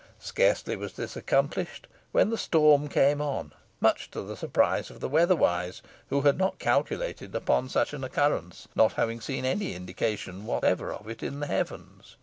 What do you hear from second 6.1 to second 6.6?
had not